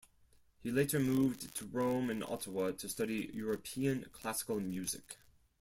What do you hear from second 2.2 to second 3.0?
Ottawa to